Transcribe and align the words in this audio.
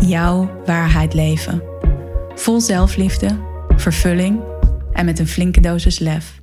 jouw 0.00 0.62
waarheid 0.64 1.14
leven. 1.14 1.62
Vol 2.34 2.60
zelfliefde, 2.60 3.38
vervulling 3.76 4.40
en 4.92 5.04
met 5.04 5.18
een 5.18 5.26
flinke 5.26 5.60
dosis 5.60 5.98
lef. 5.98 6.42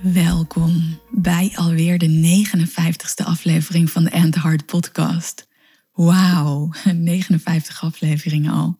Welkom 0.00 0.98
bij 1.10 1.52
alweer 1.54 1.98
de 1.98 2.46
59ste 2.46 3.24
aflevering 3.24 3.90
van 3.90 4.04
de 4.04 4.10
End 4.10 4.42
Heart 4.42 4.66
podcast. 4.66 5.48
Wauw, 5.92 6.70
59 6.92 7.82
afleveringen 7.82 8.52
al. 8.52 8.78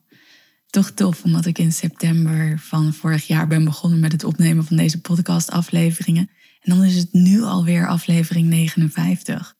Toch 0.69 0.91
tof, 0.91 1.23
omdat 1.23 1.45
ik 1.45 1.57
in 1.57 1.71
september 1.71 2.59
van 2.59 2.93
vorig 2.93 3.27
jaar 3.27 3.47
ben 3.47 3.63
begonnen 3.63 3.99
met 3.99 4.11
het 4.11 4.23
opnemen 4.23 4.65
van 4.65 4.77
deze 4.77 5.01
podcast 5.01 5.51
afleveringen. 5.51 6.29
En 6.61 6.75
dan 6.75 6.83
is 6.83 6.95
het 6.95 7.13
nu 7.13 7.41
alweer 7.41 7.87
aflevering 7.87 8.47
59 8.47 9.54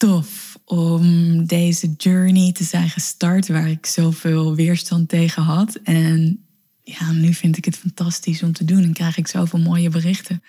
tof 0.00 0.58
om 0.64 1.46
deze 1.46 1.94
journey 1.96 2.52
te 2.52 2.64
zijn 2.64 2.90
gestart 2.90 3.48
waar 3.48 3.68
ik 3.68 3.86
zoveel 3.86 4.54
weerstand 4.54 5.08
tegen 5.08 5.42
had. 5.42 5.74
En 5.74 6.44
ja, 6.82 7.12
nu 7.12 7.34
vind 7.34 7.56
ik 7.56 7.64
het 7.64 7.76
fantastisch 7.76 8.42
om 8.42 8.52
te 8.52 8.64
doen 8.64 8.82
en 8.82 8.92
krijg 8.92 9.16
ik 9.16 9.26
zoveel 9.26 9.58
mooie 9.58 9.88
berichten 9.88 10.42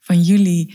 van 0.00 0.22
jullie 0.22 0.74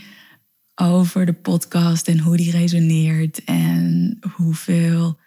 over 0.74 1.26
de 1.26 1.32
podcast 1.32 2.08
en 2.08 2.18
hoe 2.18 2.36
die 2.36 2.50
resoneert 2.50 3.44
en 3.44 4.18
hoeveel 4.36 5.18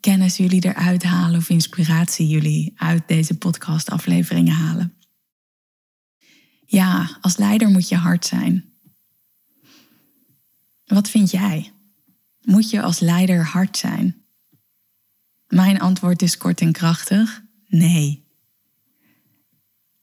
kennis 0.00 0.36
jullie 0.36 0.64
eruit 0.64 1.02
halen 1.02 1.38
of 1.38 1.48
inspiratie 1.48 2.26
jullie 2.26 2.72
uit 2.76 3.08
deze 3.08 3.38
podcast 3.38 3.90
afleveringen 3.90 4.54
halen. 4.54 4.94
Ja, 6.66 7.18
als 7.20 7.36
leider 7.36 7.68
moet 7.68 7.88
je 7.88 7.96
hard 7.96 8.26
zijn. 8.26 8.64
Wat 10.84 11.10
vind 11.10 11.30
jij? 11.30 11.72
Moet 12.48 12.70
je 12.70 12.82
als 12.82 12.98
leider 12.98 13.44
hard 13.44 13.76
zijn? 13.76 14.16
Mijn 15.48 15.80
antwoord 15.80 16.22
is 16.22 16.36
kort 16.36 16.60
en 16.60 16.72
krachtig: 16.72 17.42
nee. 17.66 18.24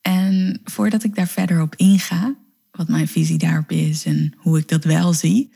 En 0.01 0.61
voordat 0.63 1.03
ik 1.03 1.15
daar 1.15 1.27
verder 1.27 1.61
op 1.61 1.75
inga, 1.75 2.35
wat 2.71 2.87
mijn 2.87 3.07
visie 3.07 3.37
daarop 3.37 3.71
is 3.71 4.05
en 4.05 4.33
hoe 4.37 4.57
ik 4.57 4.67
dat 4.67 4.83
wel 4.83 5.13
zie, 5.13 5.53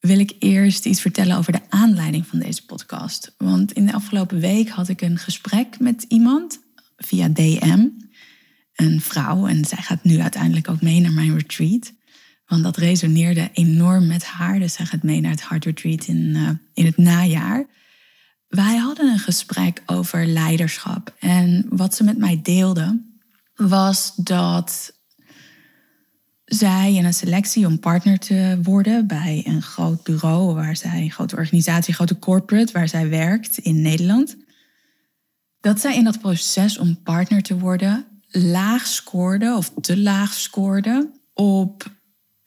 wil 0.00 0.18
ik 0.18 0.36
eerst 0.38 0.86
iets 0.86 1.00
vertellen 1.00 1.36
over 1.36 1.52
de 1.52 1.70
aanleiding 1.70 2.26
van 2.26 2.38
deze 2.38 2.64
podcast. 2.64 3.34
Want 3.38 3.72
in 3.72 3.86
de 3.86 3.92
afgelopen 3.92 4.40
week 4.40 4.68
had 4.68 4.88
ik 4.88 5.00
een 5.00 5.18
gesprek 5.18 5.80
met 5.80 6.04
iemand 6.08 6.60
via 6.96 7.28
DM, 7.28 7.86
een 8.74 9.00
vrouw, 9.00 9.46
en 9.46 9.64
zij 9.64 9.82
gaat 9.82 10.04
nu 10.04 10.20
uiteindelijk 10.20 10.68
ook 10.68 10.82
mee 10.82 11.00
naar 11.00 11.12
mijn 11.12 11.38
retreat. 11.38 11.92
Want 12.48 12.62
dat 12.62 12.76
resoneerde 12.76 13.50
enorm 13.52 14.06
met 14.06 14.24
haar. 14.24 14.58
Dus 14.58 14.72
zij 14.72 14.86
gaat 14.86 15.02
mee 15.02 15.20
naar 15.20 15.30
het 15.30 15.48
Heart 15.48 15.64
Retreat 15.64 16.06
in, 16.06 16.16
uh, 16.16 16.50
in 16.74 16.86
het 16.86 16.96
najaar. 16.96 17.66
Wij 18.48 18.76
hadden 18.76 19.08
een 19.08 19.18
gesprek 19.18 19.82
over 19.86 20.26
leiderschap. 20.26 21.14
En 21.18 21.66
wat 21.68 21.94
ze 21.94 22.04
met 22.04 22.18
mij 22.18 22.40
deelde, 22.42 23.00
was 23.54 24.12
dat 24.16 24.92
zij 26.44 26.94
in 26.94 27.04
een 27.04 27.14
selectie 27.14 27.66
om 27.66 27.78
partner 27.78 28.18
te 28.18 28.58
worden 28.62 29.06
bij 29.06 29.42
een 29.46 29.62
groot 29.62 30.02
bureau 30.02 30.54
waar 30.54 30.76
zij, 30.76 31.00
een 31.00 31.10
grote 31.10 31.36
organisatie, 31.36 31.88
een 31.88 31.94
grote 31.94 32.18
corporate 32.18 32.72
waar 32.72 32.88
zij 32.88 33.08
werkt 33.08 33.58
in 33.58 33.82
Nederland. 33.82 34.36
Dat 35.60 35.80
zij 35.80 35.96
in 35.96 36.04
dat 36.04 36.20
proces 36.20 36.78
om 36.78 37.02
partner 37.02 37.42
te 37.42 37.58
worden 37.58 38.06
laag 38.28 38.86
scoorde 38.86 39.54
of 39.56 39.72
te 39.80 39.98
laag 39.98 40.32
scoorde 40.32 41.10
op 41.34 41.96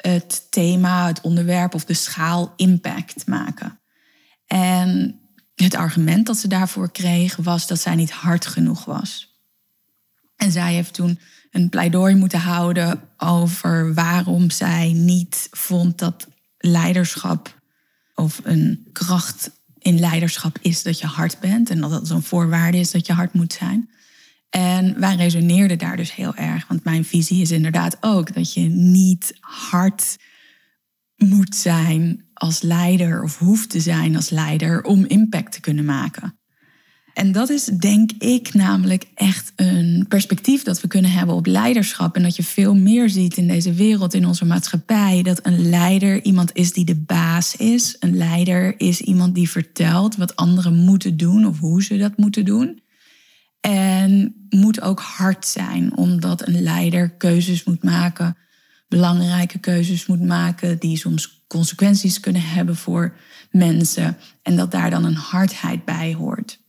het 0.01 0.47
thema, 0.49 1.07
het 1.07 1.21
onderwerp 1.21 1.73
of 1.73 1.85
de 1.85 1.93
schaal 1.93 2.53
impact 2.55 3.27
maken. 3.27 3.79
En 4.47 5.19
het 5.55 5.75
argument 5.75 6.25
dat 6.25 6.37
ze 6.37 6.47
daarvoor 6.47 6.91
kreeg 6.91 7.35
was 7.35 7.67
dat 7.67 7.79
zij 7.79 7.95
niet 7.95 8.11
hard 8.11 8.45
genoeg 8.45 8.85
was. 8.85 9.35
En 10.35 10.51
zij 10.51 10.73
heeft 10.73 10.93
toen 10.93 11.19
een 11.51 11.69
pleidooi 11.69 12.15
moeten 12.15 12.39
houden 12.39 13.01
over 13.17 13.93
waarom 13.93 14.49
zij 14.49 14.91
niet 14.93 15.47
vond 15.51 15.97
dat 15.97 16.27
leiderschap 16.57 17.59
of 18.15 18.39
een 18.43 18.87
kracht 18.91 19.51
in 19.77 19.99
leiderschap 19.99 20.57
is 20.61 20.83
dat 20.83 20.99
je 20.99 21.07
hard 21.07 21.39
bent 21.39 21.69
en 21.69 21.81
dat 21.81 21.89
dat 21.89 22.07
zo'n 22.07 22.21
voorwaarde 22.21 22.77
is 22.77 22.91
dat 22.91 23.05
je 23.05 23.13
hard 23.13 23.33
moet 23.33 23.53
zijn. 23.53 23.89
En 24.51 24.99
wij 24.99 25.15
resoneerden 25.15 25.77
daar 25.77 25.97
dus 25.97 26.15
heel 26.15 26.35
erg. 26.35 26.67
Want 26.67 26.83
mijn 26.83 27.05
visie 27.05 27.41
is 27.41 27.51
inderdaad 27.51 27.97
ook 28.01 28.33
dat 28.33 28.53
je 28.53 28.61
niet 28.69 29.37
hard 29.39 30.17
moet 31.15 31.55
zijn 31.55 32.25
als 32.33 32.61
leider 32.61 33.23
of 33.23 33.37
hoeft 33.37 33.69
te 33.69 33.79
zijn 33.79 34.15
als 34.15 34.29
leider 34.29 34.83
om 34.83 35.05
impact 35.05 35.51
te 35.51 35.59
kunnen 35.59 35.85
maken. 35.85 36.39
En 37.13 37.31
dat 37.31 37.49
is 37.49 37.65
denk 37.65 38.11
ik 38.11 38.53
namelijk 38.53 39.05
echt 39.15 39.53
een 39.55 40.05
perspectief 40.07 40.63
dat 40.63 40.81
we 40.81 40.87
kunnen 40.87 41.11
hebben 41.11 41.35
op 41.35 41.45
leiderschap. 41.45 42.15
En 42.15 42.23
dat 42.23 42.35
je 42.35 42.43
veel 42.43 42.75
meer 42.75 43.09
ziet 43.09 43.37
in 43.37 43.47
deze 43.47 43.73
wereld, 43.73 44.13
in 44.13 44.25
onze 44.25 44.45
maatschappij. 44.45 45.21
Dat 45.23 45.39
een 45.45 45.69
leider 45.69 46.23
iemand 46.23 46.49
is 46.53 46.73
die 46.73 46.85
de 46.85 46.95
baas 46.95 47.55
is. 47.55 47.95
Een 47.99 48.17
leider 48.17 48.79
is 48.79 49.01
iemand 49.01 49.35
die 49.35 49.49
vertelt 49.49 50.15
wat 50.15 50.35
anderen 50.35 50.75
moeten 50.75 51.17
doen 51.17 51.45
of 51.45 51.59
hoe 51.59 51.83
ze 51.83 51.97
dat 51.97 52.17
moeten 52.17 52.45
doen. 52.45 52.80
En 53.61 54.35
moet 54.49 54.81
ook 54.81 54.99
hard 54.99 55.45
zijn, 55.45 55.97
omdat 55.97 56.47
een 56.47 56.61
leider 56.61 57.09
keuzes 57.09 57.63
moet 57.63 57.83
maken, 57.83 58.37
belangrijke 58.87 59.59
keuzes 59.59 60.05
moet 60.05 60.21
maken, 60.21 60.79
die 60.79 60.97
soms 60.97 61.43
consequenties 61.47 62.19
kunnen 62.19 62.41
hebben 62.41 62.75
voor 62.75 63.13
mensen. 63.51 64.17
En 64.41 64.55
dat 64.55 64.71
daar 64.71 64.89
dan 64.89 65.05
een 65.05 65.15
hardheid 65.15 65.85
bij 65.85 66.13
hoort. 66.13 66.59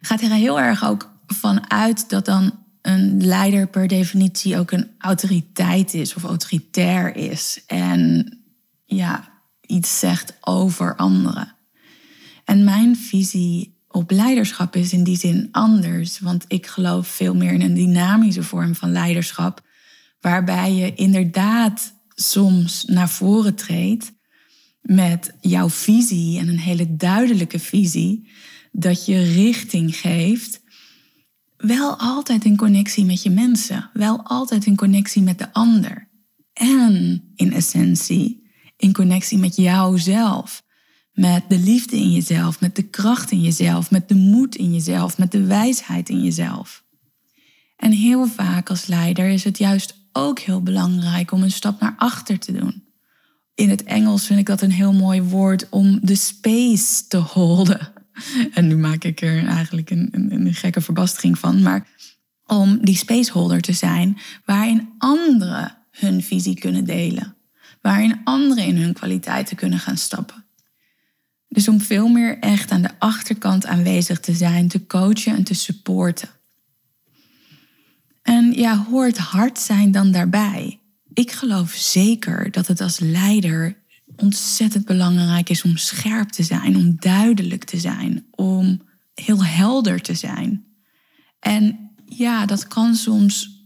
Gaat 0.00 0.20
er 0.20 0.30
heel 0.30 0.60
erg 0.60 0.84
ook 0.84 1.10
vanuit 1.26 2.08
dat 2.08 2.24
dan 2.24 2.58
een 2.82 3.24
leider 3.26 3.66
per 3.66 3.88
definitie 3.88 4.58
ook 4.58 4.70
een 4.70 4.90
autoriteit 4.98 5.94
is 5.94 6.14
of 6.14 6.24
autoritair 6.24 7.16
is. 7.16 7.62
En 7.66 8.26
ja, 8.84 9.28
iets 9.66 9.98
zegt 9.98 10.34
over 10.40 10.96
anderen. 10.96 11.54
En 12.44 12.64
mijn 12.64 12.96
visie 12.96 13.74
op 13.92 14.10
leiderschap 14.10 14.76
is 14.76 14.92
in 14.92 15.04
die 15.04 15.16
zin 15.16 15.48
anders. 15.50 16.18
Want 16.18 16.44
ik 16.48 16.66
geloof 16.66 17.08
veel 17.08 17.34
meer 17.34 17.52
in 17.52 17.60
een 17.60 17.74
dynamische 17.74 18.42
vorm 18.42 18.74
van 18.74 18.92
leiderschap. 18.92 19.62
Waarbij 20.20 20.72
je 20.72 20.94
inderdaad 20.94 21.94
soms 22.14 22.84
naar 22.84 23.08
voren 23.08 23.54
treedt 23.54 24.12
met 24.80 25.34
jouw 25.40 25.68
visie 25.68 26.38
en 26.38 26.48
een 26.48 26.58
hele 26.58 26.96
duidelijke 26.96 27.58
visie. 27.58 28.30
Dat 28.72 29.06
je 29.06 29.22
richting 29.22 29.96
geeft. 29.96 30.60
Wel 31.56 31.98
altijd 31.98 32.44
in 32.44 32.56
connectie 32.56 33.04
met 33.04 33.22
je 33.22 33.30
mensen. 33.30 33.90
Wel 33.92 34.22
altijd 34.22 34.66
in 34.66 34.76
connectie 34.76 35.22
met 35.22 35.38
de 35.38 35.52
ander. 35.52 36.08
En 36.52 37.22
in 37.34 37.52
essentie 37.52 38.42
in 38.76 38.92
connectie 38.92 39.38
met 39.38 39.56
jouzelf. 39.56 40.62
Met 41.12 41.44
de 41.48 41.58
liefde 41.58 41.96
in 41.96 42.12
jezelf, 42.12 42.60
met 42.60 42.76
de 42.76 42.82
kracht 42.82 43.30
in 43.30 43.40
jezelf, 43.40 43.90
met 43.90 44.08
de 44.08 44.14
moed 44.14 44.54
in 44.56 44.72
jezelf, 44.72 45.18
met 45.18 45.32
de 45.32 45.46
wijsheid 45.46 46.08
in 46.08 46.22
jezelf. 46.22 46.84
En 47.76 47.92
heel 47.92 48.26
vaak 48.26 48.70
als 48.70 48.86
leider 48.86 49.28
is 49.28 49.44
het 49.44 49.58
juist 49.58 49.94
ook 50.12 50.38
heel 50.38 50.62
belangrijk 50.62 51.32
om 51.32 51.42
een 51.42 51.50
stap 51.50 51.80
naar 51.80 51.94
achter 51.96 52.38
te 52.38 52.52
doen. 52.52 52.84
In 53.54 53.70
het 53.70 53.84
Engels 53.84 54.26
vind 54.26 54.38
ik 54.38 54.46
dat 54.46 54.62
een 54.62 54.72
heel 54.72 54.92
mooi 54.92 55.22
woord 55.22 55.68
om 55.68 55.98
de 56.02 56.14
space 56.14 57.06
te 57.08 57.16
holden. 57.16 57.80
En 58.54 58.66
nu 58.66 58.76
maak 58.76 59.04
ik 59.04 59.20
er 59.20 59.46
eigenlijk 59.46 59.90
een, 59.90 60.08
een, 60.10 60.32
een 60.32 60.54
gekke 60.54 60.80
verbastering 60.80 61.38
van, 61.38 61.62
maar 61.62 61.86
om 62.46 62.78
die 62.82 62.96
spaceholder 62.96 63.60
te 63.60 63.72
zijn 63.72 64.18
waarin 64.44 64.88
anderen 64.98 65.76
hun 65.90 66.22
visie 66.22 66.58
kunnen 66.58 66.84
delen. 66.84 67.34
Waarin 67.80 68.20
anderen 68.24 68.64
in 68.64 68.76
hun 68.76 68.92
kwaliteiten 68.92 69.56
kunnen 69.56 69.78
gaan 69.78 69.96
stappen. 69.96 70.41
Dus 71.52 71.68
om 71.68 71.80
veel 71.80 72.08
meer 72.08 72.38
echt 72.38 72.70
aan 72.70 72.82
de 72.82 72.98
achterkant 72.98 73.66
aanwezig 73.66 74.20
te 74.20 74.34
zijn, 74.34 74.68
te 74.68 74.86
coachen 74.86 75.36
en 75.36 75.44
te 75.44 75.54
supporten. 75.54 76.28
En 78.22 78.52
ja, 78.52 78.84
hoort 78.90 79.18
hard 79.18 79.58
zijn 79.58 79.90
dan 79.90 80.10
daarbij? 80.10 80.80
Ik 81.12 81.32
geloof 81.32 81.72
zeker 81.72 82.50
dat 82.50 82.66
het 82.66 82.80
als 82.80 82.98
leider 82.98 83.76
ontzettend 84.16 84.84
belangrijk 84.84 85.48
is 85.48 85.62
om 85.62 85.76
scherp 85.76 86.28
te 86.28 86.42
zijn, 86.42 86.76
om 86.76 86.96
duidelijk 86.98 87.64
te 87.64 87.78
zijn, 87.78 88.26
om 88.30 88.82
heel 89.14 89.44
helder 89.44 90.00
te 90.00 90.14
zijn. 90.14 90.64
En 91.38 91.90
ja, 92.06 92.46
dat 92.46 92.68
kan 92.68 92.94
soms 92.94 93.60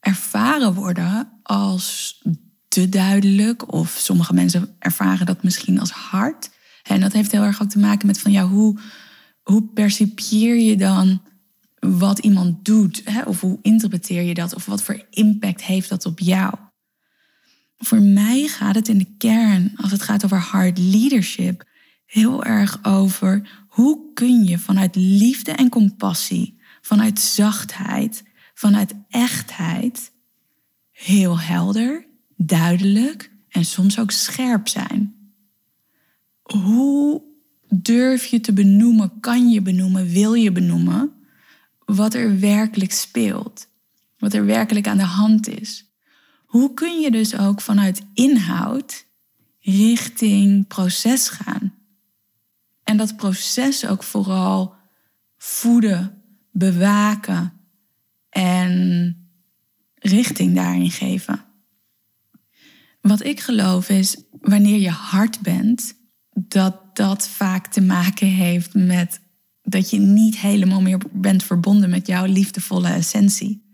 ervaren 0.00 0.74
worden 0.74 1.28
als 1.42 2.18
te 2.68 2.88
duidelijk, 2.88 3.72
of 3.72 3.96
sommige 4.00 4.34
mensen 4.34 4.76
ervaren 4.78 5.26
dat 5.26 5.42
misschien 5.42 5.80
als 5.80 5.90
hard. 5.90 6.54
En 6.86 7.00
dat 7.00 7.12
heeft 7.12 7.32
heel 7.32 7.42
erg 7.42 7.62
ook 7.62 7.68
te 7.68 7.78
maken 7.78 8.06
met 8.06 8.20
van 8.20 8.32
ja, 8.32 8.46
hoe, 8.46 8.78
hoe 9.42 9.62
percipieer 9.62 10.56
je 10.56 10.76
dan 10.76 11.22
wat 11.78 12.18
iemand 12.18 12.64
doet? 12.64 13.02
Hè? 13.04 13.22
Of 13.22 13.40
hoe 13.40 13.58
interpreteer 13.62 14.22
je 14.22 14.34
dat? 14.34 14.54
Of 14.54 14.66
wat 14.66 14.82
voor 14.82 15.04
impact 15.10 15.62
heeft 15.62 15.88
dat 15.88 16.06
op 16.06 16.18
jou? 16.18 16.54
Voor 17.78 18.00
mij 18.00 18.46
gaat 18.46 18.74
het 18.74 18.88
in 18.88 18.98
de 18.98 19.14
kern, 19.18 19.72
als 19.76 19.90
het 19.90 20.02
gaat 20.02 20.24
over 20.24 20.38
hard 20.38 20.78
leadership, 20.78 21.64
heel 22.06 22.44
erg 22.44 22.78
over 22.84 23.64
hoe 23.66 24.12
kun 24.14 24.44
je 24.44 24.58
vanuit 24.58 24.96
liefde 24.96 25.52
en 25.52 25.68
compassie, 25.68 26.60
vanuit 26.80 27.20
zachtheid, 27.20 28.22
vanuit 28.54 28.94
echtheid, 29.08 30.12
heel 30.92 31.40
helder, 31.40 32.06
duidelijk 32.36 33.30
en 33.48 33.64
soms 33.64 33.98
ook 33.98 34.10
scherp 34.10 34.68
zijn. 34.68 35.15
Hoe 36.52 37.22
durf 37.68 38.26
je 38.26 38.40
te 38.40 38.52
benoemen, 38.52 39.20
kan 39.20 39.50
je 39.50 39.60
benoemen, 39.60 40.08
wil 40.08 40.34
je 40.34 40.52
benoemen 40.52 41.12
wat 41.84 42.14
er 42.14 42.40
werkelijk 42.40 42.92
speelt, 42.92 43.68
wat 44.18 44.32
er 44.32 44.44
werkelijk 44.44 44.86
aan 44.86 44.96
de 44.96 45.02
hand 45.02 45.48
is? 45.48 45.84
Hoe 46.44 46.74
kun 46.74 47.00
je 47.00 47.10
dus 47.10 47.36
ook 47.38 47.60
vanuit 47.60 48.02
inhoud 48.14 49.04
richting 49.60 50.66
proces 50.66 51.28
gaan? 51.28 51.74
En 52.84 52.96
dat 52.96 53.16
proces 53.16 53.86
ook 53.86 54.02
vooral 54.02 54.74
voeden, 55.36 56.22
bewaken 56.52 57.52
en 58.28 59.14
richting 59.94 60.54
daarin 60.54 60.90
geven. 60.90 61.44
Wat 63.00 63.24
ik 63.24 63.40
geloof 63.40 63.88
is, 63.88 64.16
wanneer 64.30 64.80
je 64.80 64.90
hard 64.90 65.40
bent, 65.40 65.94
dat 66.38 66.96
dat 66.96 67.28
vaak 67.28 67.66
te 67.66 67.80
maken 67.80 68.26
heeft 68.26 68.74
met 68.74 69.20
dat 69.62 69.90
je 69.90 69.98
niet 69.98 70.38
helemaal 70.38 70.80
meer 70.80 71.00
bent 71.12 71.42
verbonden 71.42 71.90
met 71.90 72.06
jouw 72.06 72.24
liefdevolle 72.24 72.88
essentie 72.88 73.64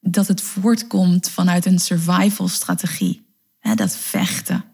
dat 0.00 0.28
het 0.28 0.40
voortkomt 0.40 1.30
vanuit 1.30 1.66
een 1.66 1.78
survival 1.78 2.48
strategie. 2.48 3.20
dat 3.74 3.96
vechten. 3.96 4.64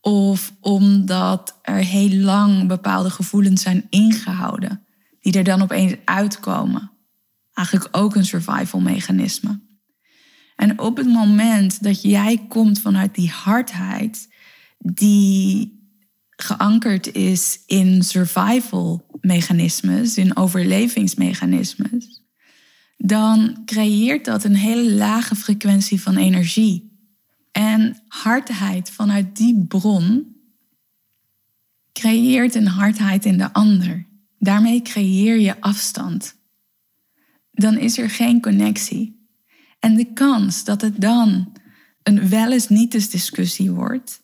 Of 0.00 0.52
omdat 0.60 1.58
er 1.62 1.84
heel 1.84 2.10
lang 2.10 2.68
bepaalde 2.68 3.10
gevoelens 3.10 3.62
zijn 3.62 3.86
ingehouden, 3.90 4.84
die 5.20 5.32
er 5.32 5.44
dan 5.44 5.62
opeens 5.62 5.94
uitkomen. 6.04 6.90
Eigenlijk 7.52 7.96
ook 7.96 8.14
een 8.14 8.24
survival 8.24 8.80
mechanisme. 8.80 9.60
En 10.56 10.80
op 10.80 10.96
het 10.96 11.06
moment 11.06 11.82
dat 11.82 12.02
jij 12.02 12.44
komt 12.48 12.80
vanuit 12.80 13.14
die 13.14 13.30
hardheid, 13.30 14.28
die 14.78 15.79
geankerd 16.42 17.12
is 17.14 17.60
in 17.66 18.02
survival 18.02 19.06
mechanismes, 19.20 20.16
in 20.16 20.36
overlevingsmechanismes, 20.36 22.22
dan 22.96 23.62
creëert 23.64 24.24
dat 24.24 24.44
een 24.44 24.54
hele 24.54 24.92
lage 24.92 25.34
frequentie 25.34 26.00
van 26.00 26.16
energie. 26.16 26.88
En 27.52 28.02
hardheid 28.08 28.90
vanuit 28.90 29.36
die 29.36 29.64
bron 29.68 30.36
creëert 31.92 32.54
een 32.54 32.66
hardheid 32.66 33.24
in 33.24 33.38
de 33.38 33.52
ander. 33.52 34.06
Daarmee 34.38 34.82
creëer 34.82 35.38
je 35.38 35.60
afstand. 35.60 36.34
Dan 37.50 37.78
is 37.78 37.98
er 37.98 38.10
geen 38.10 38.40
connectie. 38.40 39.28
En 39.78 39.96
de 39.96 40.12
kans 40.12 40.64
dat 40.64 40.80
het 40.80 41.00
dan 41.00 41.52
een 42.02 42.28
wel 42.28 42.52
eens 42.52 42.68
niet 42.68 42.94
eens 42.94 43.10
discussie 43.10 43.70
wordt, 43.70 44.22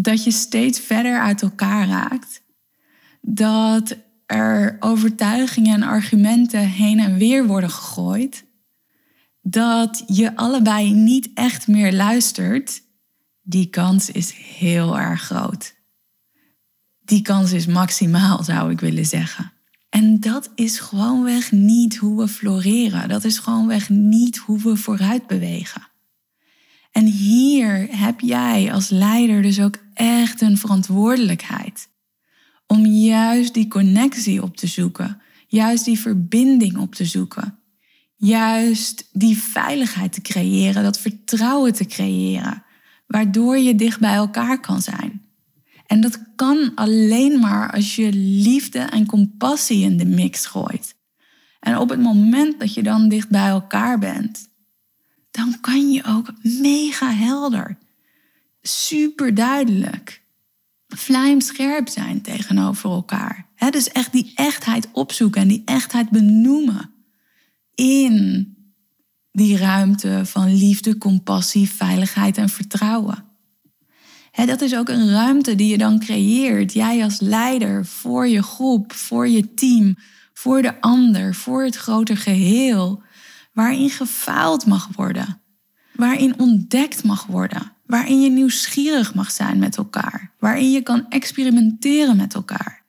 dat 0.00 0.24
je 0.24 0.30
steeds 0.30 0.80
verder 0.80 1.20
uit 1.20 1.42
elkaar 1.42 1.88
raakt, 1.88 2.42
dat 3.20 3.96
er 4.26 4.76
overtuigingen 4.80 5.74
en 5.74 5.88
argumenten 5.88 6.68
heen 6.68 6.98
en 6.98 7.16
weer 7.16 7.46
worden 7.46 7.70
gegooid, 7.70 8.44
dat 9.40 10.04
je 10.06 10.36
allebei 10.36 10.92
niet 10.92 11.30
echt 11.34 11.66
meer 11.66 11.92
luistert, 11.92 12.82
die 13.42 13.66
kans 13.66 14.10
is 14.10 14.32
heel 14.32 14.98
erg 14.98 15.22
groot. 15.22 15.74
Die 17.04 17.22
kans 17.22 17.52
is 17.52 17.66
maximaal, 17.66 18.42
zou 18.42 18.70
ik 18.70 18.80
willen 18.80 19.06
zeggen. 19.06 19.52
En 19.88 20.20
dat 20.20 20.50
is 20.54 20.78
gewoonweg 20.78 21.52
niet 21.52 21.96
hoe 21.96 22.20
we 22.20 22.28
floreren. 22.28 23.08
Dat 23.08 23.24
is 23.24 23.38
gewoonweg 23.38 23.88
niet 23.88 24.36
hoe 24.36 24.58
we 24.58 24.76
vooruit 24.76 25.26
bewegen. 25.26 25.87
En 26.98 27.06
hier 27.06 27.86
heb 27.90 28.20
jij 28.20 28.72
als 28.72 28.88
leider 28.88 29.42
dus 29.42 29.60
ook 29.60 29.76
echt 29.94 30.40
een 30.40 30.56
verantwoordelijkheid 30.56 31.88
om 32.66 32.86
juist 32.86 33.54
die 33.54 33.68
connectie 33.68 34.42
op 34.42 34.56
te 34.56 34.66
zoeken, 34.66 35.20
juist 35.46 35.84
die 35.84 35.98
verbinding 35.98 36.78
op 36.78 36.94
te 36.94 37.04
zoeken, 37.04 37.58
juist 38.16 39.08
die 39.12 39.38
veiligheid 39.38 40.12
te 40.12 40.20
creëren, 40.20 40.82
dat 40.82 40.98
vertrouwen 40.98 41.72
te 41.72 41.84
creëren, 41.84 42.62
waardoor 43.06 43.58
je 43.58 43.74
dicht 43.74 44.00
bij 44.00 44.14
elkaar 44.14 44.60
kan 44.60 44.82
zijn. 44.82 45.22
En 45.86 46.00
dat 46.00 46.20
kan 46.36 46.72
alleen 46.74 47.40
maar 47.40 47.72
als 47.72 47.96
je 47.96 48.12
liefde 48.12 48.78
en 48.78 49.06
compassie 49.06 49.84
in 49.84 49.96
de 49.96 50.06
mix 50.06 50.46
gooit. 50.46 50.94
En 51.60 51.78
op 51.78 51.88
het 51.88 52.00
moment 52.00 52.60
dat 52.60 52.74
je 52.74 52.82
dan 52.82 53.08
dicht 53.08 53.28
bij 53.28 53.48
elkaar 53.48 53.98
bent, 53.98 54.47
dan 55.38 55.60
kan 55.60 55.90
je 55.90 56.04
ook 56.04 56.32
mega 56.42 57.12
helder, 57.12 57.76
super 58.62 59.34
duidelijk 59.34 60.22
vlijmscherp 60.88 61.88
zijn 61.88 62.22
tegenover 62.22 62.90
elkaar. 62.90 63.46
dus 63.70 63.88
echt 63.88 64.12
die 64.12 64.32
echtheid 64.34 64.88
opzoeken 64.92 65.40
en 65.40 65.48
die 65.48 65.62
echtheid 65.64 66.10
benoemen 66.10 66.90
in 67.74 68.56
die 69.32 69.56
ruimte 69.56 70.20
van 70.24 70.54
liefde, 70.54 70.98
compassie, 70.98 71.70
veiligheid 71.70 72.36
en 72.36 72.48
vertrouwen. 72.48 73.24
dat 74.32 74.60
is 74.60 74.76
ook 74.76 74.88
een 74.88 75.10
ruimte 75.10 75.54
die 75.54 75.70
je 75.70 75.78
dan 75.78 75.98
creëert, 75.98 76.72
jij 76.72 77.04
als 77.04 77.20
leider, 77.20 77.86
voor 77.86 78.28
je 78.28 78.42
groep, 78.42 78.92
voor 78.92 79.28
je 79.28 79.54
team, 79.54 79.96
voor 80.32 80.62
de 80.62 80.80
ander, 80.80 81.34
voor 81.34 81.64
het 81.64 81.76
grote 81.76 82.16
geheel, 82.16 83.02
waarin 83.58 83.90
gefaald 83.90 84.66
mag 84.66 84.88
worden, 84.96 85.40
waarin 85.92 86.38
ontdekt 86.38 87.04
mag 87.04 87.26
worden. 87.26 87.72
Waarin 87.86 88.20
je 88.20 88.30
nieuwsgierig 88.30 89.14
mag 89.14 89.30
zijn 89.30 89.58
met 89.58 89.76
elkaar, 89.76 90.32
waarin 90.38 90.70
je 90.70 90.82
kan 90.82 91.08
experimenteren 91.08 92.16
met 92.16 92.34
elkaar. 92.34 92.82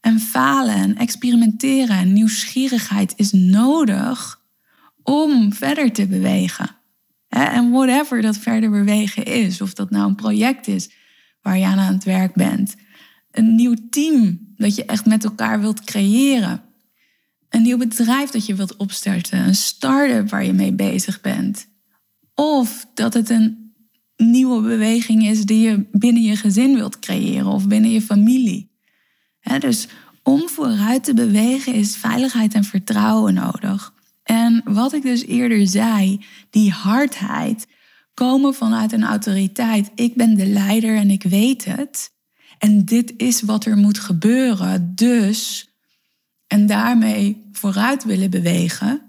En 0.00 0.20
falen 0.20 0.74
en 0.74 0.96
experimenteren 0.96 1.96
en 1.96 2.12
nieuwsgierigheid 2.12 3.12
is 3.16 3.32
nodig 3.32 4.40
om 5.02 5.52
verder 5.52 5.92
te 5.92 6.06
bewegen. 6.06 6.70
En 7.28 7.70
whatever 7.70 8.22
dat 8.22 8.36
verder 8.36 8.70
bewegen 8.70 9.24
is, 9.24 9.60
of 9.60 9.74
dat 9.74 9.90
nou 9.90 10.08
een 10.08 10.14
project 10.14 10.66
is 10.66 10.90
waar 11.42 11.58
je 11.58 11.66
aan 11.66 11.78
aan 11.78 11.94
het 11.94 12.04
werk 12.04 12.34
bent, 12.34 12.74
een 13.30 13.54
nieuw 13.54 13.76
team 13.90 14.38
dat 14.56 14.74
je 14.74 14.84
echt 14.84 15.06
met 15.06 15.24
elkaar 15.24 15.60
wilt 15.60 15.84
creëren, 15.84 16.62
een 17.54 17.62
nieuw 17.62 17.76
bedrijf 17.76 18.30
dat 18.30 18.46
je 18.46 18.54
wilt 18.54 18.76
opstarten, 18.76 19.38
een 19.38 19.54
start-up 19.54 20.30
waar 20.30 20.44
je 20.44 20.52
mee 20.52 20.72
bezig 20.72 21.20
bent, 21.20 21.66
of 22.34 22.86
dat 22.94 23.14
het 23.14 23.30
een 23.30 23.74
nieuwe 24.16 24.62
beweging 24.62 25.26
is 25.26 25.44
die 25.44 25.68
je 25.68 25.86
binnen 25.92 26.22
je 26.22 26.36
gezin 26.36 26.74
wilt 26.74 26.98
creëren 26.98 27.46
of 27.46 27.68
binnen 27.68 27.90
je 27.90 28.02
familie. 28.02 28.70
dus 29.58 29.88
om 30.22 30.48
vooruit 30.48 31.04
te 31.04 31.14
bewegen 31.14 31.74
is 31.74 31.96
veiligheid 31.96 32.54
en 32.54 32.64
vertrouwen 32.64 33.34
nodig. 33.34 33.92
En 34.22 34.62
wat 34.64 34.92
ik 34.92 35.02
dus 35.02 35.24
eerder 35.24 35.66
zei, 35.66 36.24
die 36.50 36.70
hardheid 36.70 37.66
komen 38.14 38.54
vanuit 38.54 38.92
een 38.92 39.04
autoriteit. 39.04 39.90
Ik 39.94 40.14
ben 40.14 40.34
de 40.34 40.46
leider 40.46 40.96
en 40.96 41.10
ik 41.10 41.22
weet 41.22 41.64
het. 41.64 42.12
En 42.58 42.84
dit 42.84 43.14
is 43.16 43.42
wat 43.42 43.64
er 43.64 43.76
moet 43.76 43.98
gebeuren. 43.98 44.94
Dus, 44.94 45.68
en 46.54 46.66
daarmee 46.66 47.48
vooruit 47.52 48.04
willen 48.04 48.30
bewegen. 48.30 49.02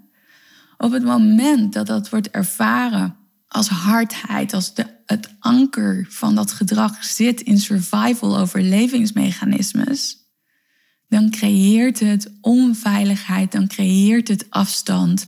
Op 0.78 0.92
het 0.92 1.04
moment 1.04 1.72
dat 1.72 1.86
dat 1.86 2.08
wordt 2.08 2.30
ervaren 2.30 3.16
als 3.48 3.68
hardheid, 3.68 4.52
als 4.52 4.74
de, 4.74 4.86
het 5.06 5.28
anker 5.38 6.06
van 6.08 6.34
dat 6.34 6.52
gedrag 6.52 7.04
zit 7.04 7.40
in 7.40 7.58
survival 7.58 8.38
overlevingsmechanismes, 8.38 10.16
dan 11.08 11.30
creëert 11.30 12.00
het 12.00 12.32
onveiligheid, 12.40 13.52
dan 13.52 13.66
creëert 13.66 14.28
het 14.28 14.46
afstand. 14.50 15.26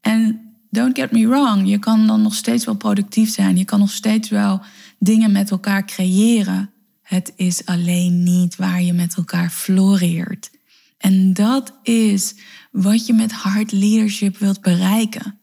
En 0.00 0.40
don't 0.70 0.98
get 0.98 1.10
me 1.10 1.28
wrong, 1.28 1.68
je 1.68 1.78
kan 1.78 2.06
dan 2.06 2.22
nog 2.22 2.34
steeds 2.34 2.64
wel 2.64 2.76
productief 2.76 3.30
zijn. 3.30 3.56
Je 3.56 3.64
kan 3.64 3.78
nog 3.78 3.92
steeds 3.92 4.28
wel 4.28 4.60
dingen 4.98 5.32
met 5.32 5.50
elkaar 5.50 5.84
creëren. 5.84 6.70
Het 7.02 7.32
is 7.36 7.66
alleen 7.66 8.22
niet 8.22 8.56
waar 8.56 8.82
je 8.82 8.92
met 8.92 9.14
elkaar 9.16 9.50
floreert. 9.50 10.56
En 10.98 11.32
dat 11.32 11.78
is 11.82 12.34
wat 12.70 13.06
je 13.06 13.12
met 13.12 13.32
hard 13.32 13.72
leadership 13.72 14.36
wilt 14.36 14.60
bereiken. 14.60 15.40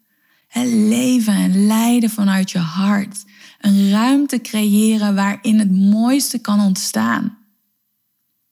Leven 0.64 1.34
en 1.34 1.66
leiden 1.66 2.10
vanuit 2.10 2.52
je 2.52 2.58
hart. 2.58 3.24
Een 3.60 3.90
ruimte 3.90 4.42
creëren 4.42 5.16
waarin 5.16 5.60
het 5.60 5.72
mooiste 5.72 6.40
kan 6.40 6.60
ontstaan. 6.60 7.38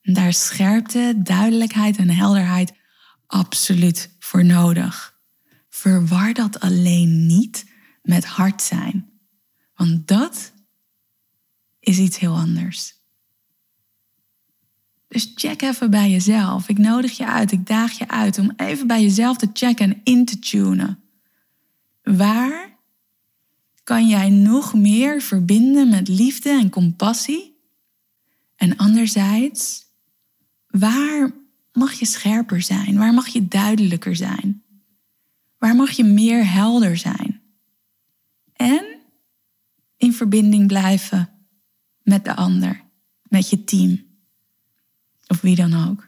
Daar 0.01 0.27
is 0.27 0.45
scherpte, 0.45 1.13
duidelijkheid 1.23 1.97
en 1.97 2.09
helderheid 2.09 2.73
absoluut 3.27 4.15
voor 4.19 4.45
nodig. 4.45 5.19
Verwar 5.69 6.33
dat 6.33 6.59
alleen 6.59 7.25
niet 7.25 7.65
met 8.01 8.25
hard 8.25 8.61
zijn. 8.61 9.09
Want 9.75 10.07
dat 10.07 10.51
is 11.79 11.97
iets 11.97 12.17
heel 12.17 12.35
anders. 12.35 12.93
Dus 15.13 15.31
check 15.35 15.61
even 15.61 15.89
bij 15.89 16.09
jezelf. 16.09 16.69
Ik 16.69 16.77
nodig 16.77 17.17
je 17.17 17.25
uit, 17.25 17.51
ik 17.51 17.67
daag 17.67 17.97
je 17.97 18.07
uit 18.07 18.37
om 18.37 18.53
even 18.57 18.87
bij 18.87 19.01
jezelf 19.01 19.37
te 19.37 19.49
checken 19.53 19.85
en 19.85 20.01
in 20.03 20.25
te 20.25 20.39
tunen. 20.39 20.99
Waar 22.03 22.69
kan 23.83 24.07
jij 24.07 24.29
nog 24.29 24.73
meer 24.73 25.21
verbinden 25.21 25.89
met 25.89 26.07
liefde 26.07 26.49
en 26.49 26.69
compassie? 26.69 27.57
En 28.55 28.77
anderzijds, 28.77 29.85
waar 30.67 31.31
mag 31.73 31.93
je 31.93 32.05
scherper 32.05 32.61
zijn? 32.61 32.97
Waar 32.97 33.13
mag 33.13 33.27
je 33.27 33.47
duidelijker 33.47 34.15
zijn? 34.15 34.63
Waar 35.57 35.75
mag 35.75 35.91
je 35.91 36.03
meer 36.03 36.51
helder 36.51 36.97
zijn? 36.97 37.41
En 38.53 38.85
in 39.97 40.13
verbinding 40.13 40.67
blijven 40.67 41.29
met 42.01 42.25
de 42.25 42.35
ander, 42.35 42.81
met 43.23 43.49
je 43.49 43.63
team 43.63 44.11
of 45.33 45.41
wie 45.41 45.55
dan 45.55 45.87
ook. 45.89 46.07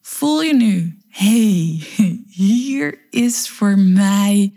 Voel 0.00 0.42
je 0.42 0.54
nu, 0.54 0.98
hey, 1.08 1.82
hier 2.28 2.98
is 3.10 3.48
voor 3.48 3.78
mij 3.78 4.52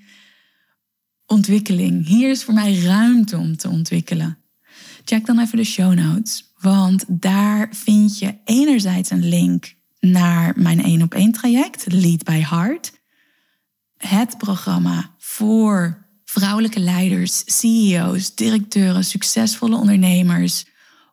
ontwikkeling. 1.26 2.08
Hier 2.08 2.30
is 2.30 2.44
voor 2.44 2.54
mij 2.54 2.80
ruimte 2.80 3.38
om 3.38 3.58
te 3.58 3.70
ontwikkelen. 3.70 4.38
Check 5.04 5.26
dan 5.26 5.40
even 5.40 5.58
de 5.58 5.64
show 5.64 5.94
notes, 5.94 6.54
want 6.60 7.06
daar 7.08 7.68
vind 7.72 8.20
je 8.20 8.36
enerzijds 8.46 9.10
een 9.10 9.30
link 9.30 9.74
naar 10.00 10.54
mijn 10.56 10.84
1 10.84 11.02
op 11.02 11.14
1 11.14 11.32
traject, 11.32 11.92
Lead 11.92 12.24
by 12.24 12.40
Heart. 12.40 12.92
Het 13.98 14.38
programma 14.38 15.12
voor 15.18 16.06
vrouwelijke 16.26 16.80
leiders, 16.80 17.44
CEO's, 17.46 18.36
directeuren, 18.36 19.04
succesvolle 19.04 19.76
ondernemers. 19.76 20.66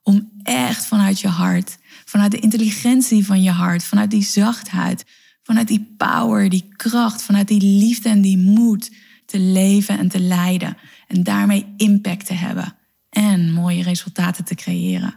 Om 0.07 0.31
echt 0.43 0.87
vanuit 0.87 1.21
je 1.21 1.29
hart, 1.29 1.79
vanuit 2.05 2.31
de 2.31 2.39
intelligentie 2.39 3.27
van 3.27 3.43
je 3.43 3.51
hart, 3.51 3.85
vanuit 3.85 4.11
die 4.11 4.23
zachtheid, 4.23 5.05
vanuit 5.43 5.69
die 5.69 5.95
power, 5.97 6.49
die 6.49 6.69
kracht, 6.77 7.23
vanuit 7.23 7.49
die 7.49 7.61
liefde 7.61 8.09
en 8.09 8.21
die 8.21 8.39
moed 8.39 8.91
te 9.25 9.39
leven 9.39 9.99
en 9.99 10.09
te 10.09 10.21
leiden. 10.21 10.77
En 11.09 11.23
daarmee 11.23 11.75
impact 11.77 12.27
te 12.27 12.33
hebben 12.33 12.75
en 13.11 13.53
mooie 13.53 13.83
resultaten 13.83 14.45
te 14.45 14.55
creëren. 14.55 15.15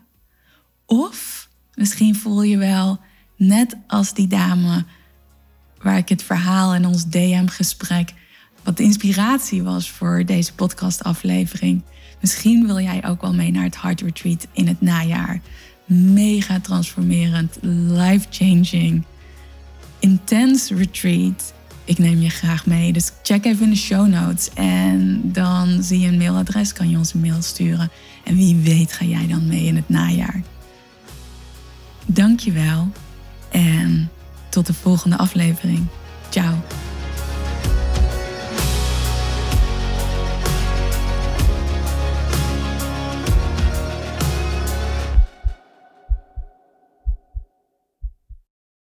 Of 0.85 1.49
misschien 1.73 2.15
voel 2.15 2.41
je 2.43 2.57
wel, 2.57 2.99
net 3.35 3.75
als 3.87 4.13
die 4.13 4.27
dame 4.27 4.85
waar 5.81 5.97
ik 5.97 6.09
het 6.09 6.23
verhaal 6.23 6.75
in 6.75 6.85
ons 6.85 7.05
DM-gesprek 7.05 8.13
wat 8.63 8.77
de 8.77 8.83
inspiratie 8.83 9.63
was 9.63 9.89
voor 9.89 10.23
deze 10.25 10.53
podcastaflevering. 10.53 11.81
Misschien 12.21 12.65
wil 12.65 12.79
jij 12.79 13.05
ook 13.07 13.21
wel 13.21 13.33
mee 13.33 13.51
naar 13.51 13.63
het 13.63 13.81
Heart 13.81 14.01
Retreat 14.01 14.47
in 14.53 14.67
het 14.67 14.81
najaar. 14.81 15.41
Mega 15.85 16.59
transformerend, 16.59 17.57
life-changing, 17.61 19.03
intense 19.99 20.75
retreat. 20.75 21.53
Ik 21.83 21.97
neem 21.97 22.19
je 22.21 22.29
graag 22.29 22.65
mee. 22.65 22.93
Dus 22.93 23.11
check 23.23 23.45
even 23.45 23.63
in 23.63 23.69
de 23.69 23.75
show 23.75 24.07
notes. 24.07 24.49
En 24.53 25.21
dan 25.23 25.83
zie 25.83 25.99
je 25.99 26.07
een 26.07 26.17
mailadres, 26.17 26.73
kan 26.73 26.89
je 26.89 26.97
ons 26.97 27.13
een 27.13 27.19
mail 27.19 27.41
sturen. 27.41 27.89
En 28.23 28.35
wie 28.35 28.55
weet 28.55 28.93
ga 28.93 29.05
jij 29.05 29.27
dan 29.27 29.47
mee 29.47 29.65
in 29.65 29.75
het 29.75 29.89
najaar. 29.89 30.41
Dankjewel. 32.05 32.91
En 33.51 34.09
tot 34.49 34.65
de 34.65 34.73
volgende 34.73 35.17
aflevering. 35.17 35.85
Ciao. 36.29 36.53